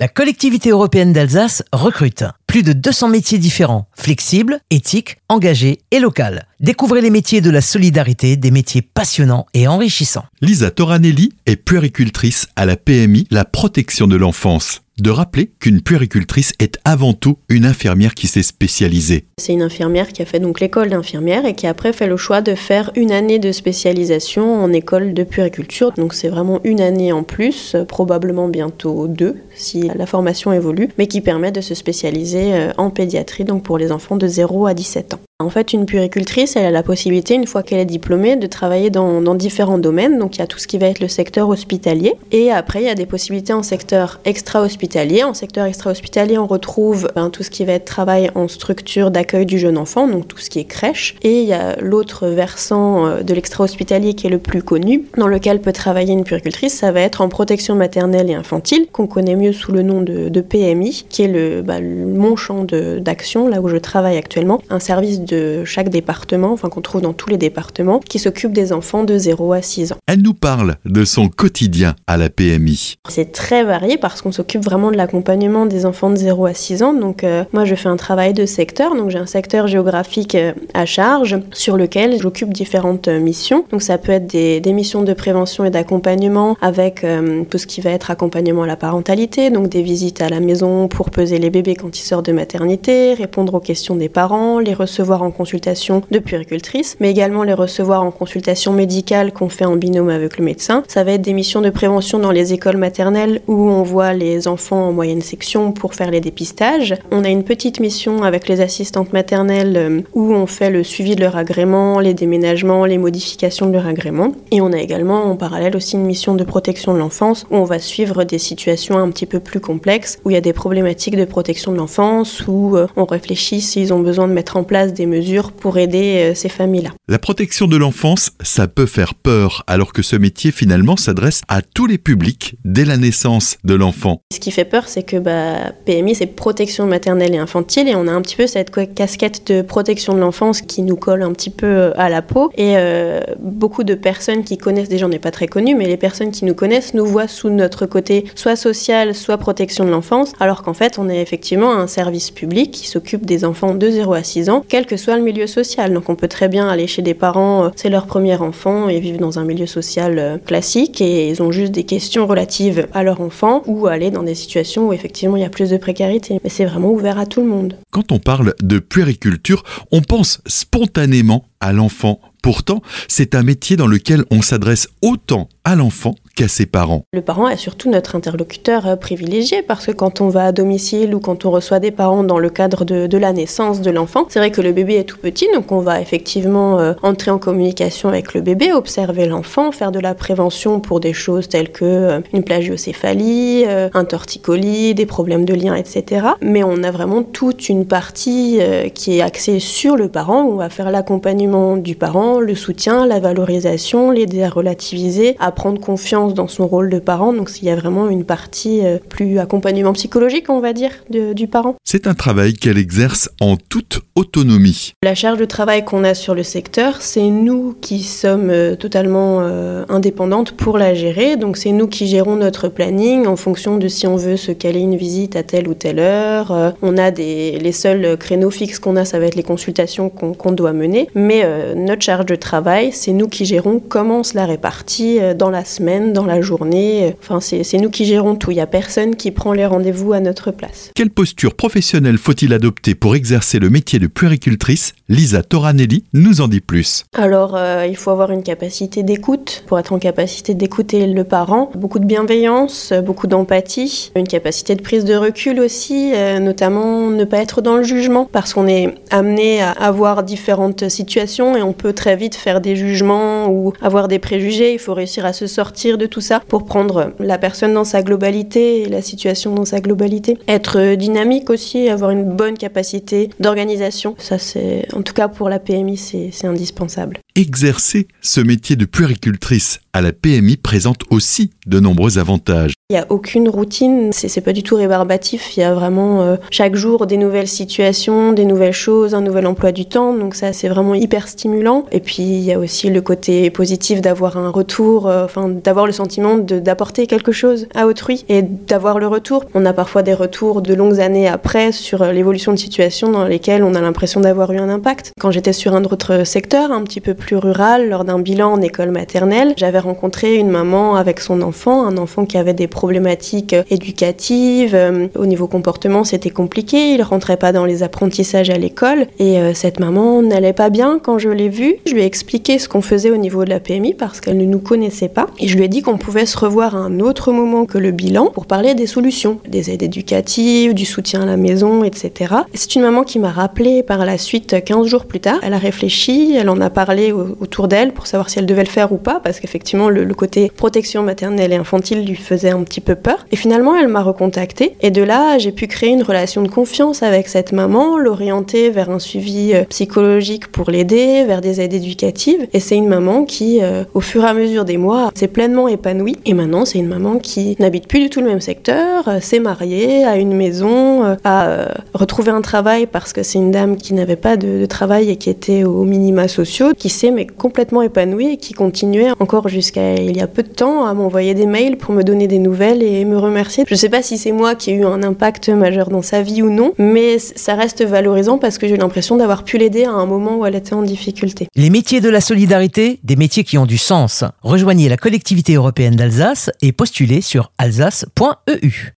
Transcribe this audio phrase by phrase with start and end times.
[0.00, 6.22] La collectivité européenne d'Alsace recrute plus de 200 métiers différents, flexibles, éthiques, engagés et locaux.
[6.58, 10.24] Découvrez les métiers de la solidarité, des métiers passionnants et enrichissants.
[10.40, 16.52] Lisa Toranelli est puéricultrice à la PMI, la protection de l'enfance de rappeler qu'une puéricultrice
[16.58, 19.24] est avant tout une infirmière qui s'est spécialisée.
[19.38, 22.40] C'est une infirmière qui a fait donc l'école d'infirmière et qui après fait le choix
[22.40, 25.92] de faire une année de spécialisation en école de puériculture.
[25.92, 31.06] Donc c'est vraiment une année en plus, probablement bientôt deux si la formation évolue, mais
[31.06, 34.74] qui permet de se spécialiser euh, en pédiatrie donc pour les enfants de 0 à
[34.74, 35.20] 17 ans.
[35.40, 38.90] En fait, une puéricultrice, elle a la possibilité, une fois qu'elle est diplômée, de travailler
[38.90, 40.18] dans, différents domaines.
[40.18, 42.12] Donc, il y a tout ce qui va être le secteur hospitalier.
[42.30, 45.24] Et après, il y a des possibilités en secteur extra-hospitalier.
[45.24, 49.46] En secteur extra-hospitalier, on retrouve ben, tout ce qui va être travail en structure d'accueil
[49.46, 51.16] du jeune enfant, donc tout ce qui est crèche.
[51.22, 55.26] Et il y a l'autre versant euh, de l'extra-hospitalier qui est le plus connu, dans
[55.26, 59.36] lequel peut travailler une puéricultrice, ça va être en protection maternelle et infantile, qu'on connaît
[59.36, 63.68] mieux sous le nom de, PMI, qui est le, bah, mon champ d'action, là où
[63.68, 64.60] je travaille actuellement.
[64.68, 65.20] Un service
[65.64, 69.52] chaque département, enfin qu'on trouve dans tous les départements, qui s'occupe des enfants de 0
[69.52, 69.96] à 6 ans.
[70.06, 72.96] Elle nous parle de son quotidien à la PMI.
[73.08, 76.82] C'est très varié parce qu'on s'occupe vraiment de l'accompagnement des enfants de 0 à 6
[76.82, 76.92] ans.
[76.92, 80.52] Donc euh, moi je fais un travail de secteur, donc j'ai un secteur géographique euh,
[80.74, 83.64] à charge sur lequel j'occupe différentes euh, missions.
[83.70, 87.04] Donc ça peut être des, missions de prévention et d'accompagnement avec
[87.50, 90.86] tout ce qui va être accompagnement à la parentalité, donc des visites à la maison
[90.86, 94.72] pour peser les bébés quand ils sortent de maternité, répondre aux questions des parents, les
[94.72, 99.76] recevoir en consultation de puéricultrice, mais également les recevoir en consultation médicale qu'on fait en
[99.76, 100.82] binôme avec le médecin.
[100.88, 104.48] Ça va être des missions de prévention dans les écoles maternelles où on voit les
[104.48, 106.94] enfants en moyenne section pour faire les dépistages.
[107.10, 111.16] On a une petite mission avec les assistantes maternelles euh, où on fait le suivi
[111.16, 114.32] de leur agrément, les déménagements, les modifications de leur agrément.
[114.50, 117.64] Et on a également en parallèle aussi une mission de protection de l'enfance où on
[117.64, 121.16] va suivre des situations un petit peu plus complexes, où il y a des problématiques
[121.16, 124.92] de protection de l'enfance, où euh, on réfléchit s'ils ont besoin de mettre en place
[124.92, 126.90] des mesures pour aider euh, ces familles-là.
[127.08, 131.60] La protection de l'enfance, ça peut faire peur, alors que ce métier finalement s'adresse à
[131.62, 134.22] tous les publics dès la naissance de l'enfant.
[134.32, 138.06] Ce qui fait peur, c'est que bah, PMI, c'est protection maternelle et infantile, et on
[138.06, 141.50] a un petit peu cette casquette de protection de l'enfance qui nous colle un petit
[141.50, 142.50] peu euh, à la peau.
[142.56, 145.96] Et euh, beaucoup de personnes qui connaissent, déjà on n'est pas très connus, mais les
[145.96, 150.32] personnes qui nous connaissent nous voient sous notre côté soit social, soit protection de l'enfance,
[150.40, 154.14] alors qu'en fait on est effectivement un service public qui s'occupe des enfants de 0
[154.14, 155.92] à 6 ans, quel que soit le milieu social.
[155.92, 159.00] Donc on peut très bien aller chez des parents, euh, c'est leur premier enfant et
[159.00, 163.02] vivent dans un milieu social euh, classique et ils ont juste des questions relatives à
[163.02, 166.40] leur enfant ou aller dans des situations où effectivement il y a plus de précarité.
[166.44, 167.76] Mais c'est vraiment ouvert à tout le monde.
[167.90, 172.20] Quand on parle de puériculture, on pense spontanément à l'enfant.
[172.42, 177.04] Pourtant, c'est un métier dans lequel on s'adresse autant à l'enfant qu'à ses parents.
[177.12, 181.14] Le parent est surtout notre interlocuteur euh, privilégié parce que quand on va à domicile
[181.14, 184.38] ou quand on reçoit des parents dans le cadre de, la naissance de l'enfant, c'est
[184.38, 188.08] vrai que le bébé est tout petit, donc on va effectivement euh, entrer en communication
[188.08, 192.20] avec le bébé, observer l'enfant, faire de la prévention pour des choses telles que euh,
[192.32, 196.28] une plagiocéphalie, un torticolis, des problèmes de lien, etc.
[196.40, 198.58] Mais on a vraiment toute une partie
[198.94, 203.06] qui est axée sur le parent, où on va faire l'accompagnement du parent, le soutien,
[203.06, 207.32] la valorisation, l'aider à relativiser, à prendre confiance dans son rôle de parent.
[207.32, 211.46] Donc il y a vraiment une partie euh, plus accompagnement psychologique, on va dire, du
[211.46, 211.76] parent.
[211.84, 214.92] C'est un travail qu'elle exerce en toute autonomie.
[215.02, 219.40] La charge de travail qu'on a sur le secteur, c'est nous qui sommes euh, totalement
[219.40, 221.36] euh, indépendantes pour la gérer.
[221.36, 224.80] Donc c'est nous qui gérons notre planning en fonction de si on veut se caler
[224.80, 226.74] une visite à telle ou telle heure.
[226.82, 230.52] on a des, les seuls créneaux fixes qu'on a, ça va être les consultations qu'on
[230.52, 231.08] doit mener.
[231.14, 235.50] Mais notre charge de travail, c'est nous qui gérons comment on se la répartit dans
[235.50, 237.14] la semaine, dans la journée.
[237.20, 238.50] Enfin, c'est nous qui gérons tout.
[238.50, 240.90] Il n'y a personne qui prend les rendez-vous à notre place.
[240.94, 244.92] Quelle posture professionnelle faut-il adopter pour exercer le métier de puéricultrice?
[245.08, 247.04] Lisa Toranelli nous en dit plus.
[247.14, 251.70] Alors, euh, il faut avoir une capacité d'écoute pour être en capacité d'écouter le parent.
[251.74, 257.24] Beaucoup de bienveillance, beaucoup d'empathie, une capacité de prise de recul aussi, euh, notamment ne
[257.24, 261.72] pas être dans le jugement parce qu'on est amené à avoir différentes situations et on
[261.72, 264.72] peut très vite faire des jugements ou avoir des préjugés.
[264.72, 268.02] Il faut réussir à se sortir de tout ça pour prendre la personne dans sa
[268.02, 270.38] globalité et la situation dans sa globalité.
[270.48, 274.16] Être dynamique aussi, avoir une bonne capacité d'organisation.
[274.18, 277.18] Ça, c'est, en tout cas pour la PMI, c'est indispensable.
[277.36, 282.74] Exercer ce métier de puéricultrice à la PMI présente aussi de nombreux avantages.
[282.90, 285.56] Il n'y a aucune routine, c'est pas du tout rébarbatif.
[285.56, 289.46] Il y a vraiment euh, chaque jour des nouvelles situations, des nouvelles choses, un nouvel
[289.46, 290.12] emploi du temps.
[290.12, 291.86] Donc ça, c'est vraiment hyper stimulant.
[291.92, 295.86] Et puis il y a aussi le côté positif d'avoir un retour, euh, enfin d'avoir
[295.90, 299.44] le sentiment d'apporter quelque chose à autrui et d'avoir le retour.
[299.54, 303.64] On a parfois des retours de longues années après sur l'évolution de situations dans lesquelles
[303.64, 305.12] on a l'impression d'avoir eu un impact.
[305.20, 308.62] Quand j'étais sur un autre secteur, un petit peu plus rural, lors d'un bilan en
[308.62, 313.56] école maternelle, j'avais rencontré une maman avec son enfant, un enfant qui avait des problématiques
[313.68, 314.74] éducatives.
[314.74, 319.40] Euh, au niveau comportement, c'était compliqué, il rentrait pas dans les apprentissages à l'école et
[319.40, 321.74] euh, cette maman n'allait pas bien quand je l'ai vue.
[321.86, 324.44] Je lui ai expliqué ce qu'on faisait au niveau de la PMI parce qu'elle ne
[324.44, 327.32] nous connaissait pas et je lui ai dit qu'on pouvait se revoir à un autre
[327.32, 331.36] moment que le bilan pour parler des solutions, des aides éducatives, du soutien à la
[331.36, 332.34] maison, etc.
[332.54, 335.38] C'est une maman qui m'a rappelé par la suite 15 jours plus tard.
[335.42, 338.68] Elle a réfléchi, elle en a parlé autour d'elle pour savoir si elle devait le
[338.68, 342.80] faire ou pas parce qu'effectivement le, côté protection maternelle et infantile lui faisait un petit
[342.80, 343.26] peu peur.
[343.32, 347.02] Et finalement elle m'a recontacté et de là j'ai pu créer une relation de confiance
[347.02, 352.46] avec cette maman, l'orienter vers un suivi euh, psychologique pour l'aider, vers des aides éducatives.
[352.52, 355.68] Et c'est une maman qui, euh, au fur et à mesure des mois, s'est pleinement
[355.70, 356.16] épanouie.
[356.26, 359.40] Et maintenant, c'est une maman qui n'habite plus du tout le même secteur, euh, s'est
[359.40, 364.16] mariée, a une maison, a retrouvé un travail parce que c'est une dame qui n'avait
[364.16, 368.36] pas de, travail et qui était aux minima sociaux, qui s'est mais complètement épanouie et
[368.36, 371.94] qui continuait encore jusqu'à il y a peu de temps à m'envoyer des mails pour
[371.94, 373.64] me donner des nouvelles et me remercier.
[373.66, 376.22] Je ne sais pas si c'est moi qui ai eu un impact majeur dans sa
[376.22, 379.92] vie ou non, mais ça reste valorisant parce que j'ai l'impression d'avoir pu l'aider à
[379.92, 381.48] un moment où elle était en difficulté.
[381.56, 384.24] Les métiers de la solidarité, des métiers qui ont du sens.
[384.42, 388.88] Rejoignez la collectivité européenne d'Alsace et postulez sur alsace.eu.